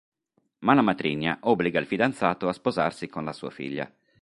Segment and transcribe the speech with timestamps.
[0.61, 3.87] Ma la matrigna obbliga il fidanzato a sposarsi con la sua figlia.